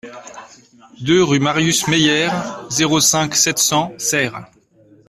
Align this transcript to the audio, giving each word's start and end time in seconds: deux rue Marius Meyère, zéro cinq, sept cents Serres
deux 1.01 1.23
rue 1.23 1.37
Marius 1.39 1.87
Meyère, 1.87 2.65
zéro 2.71 2.99
cinq, 2.99 3.35
sept 3.35 3.59
cents 3.59 3.93
Serres 3.99 4.47